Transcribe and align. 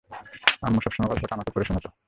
আম্মু 0.63 0.79
সবসময় 0.81 1.09
গল্পটা 1.11 1.33
আমাকে 1.35 1.51
পড়ে 1.53 1.65
শোনাতো! 1.67 1.89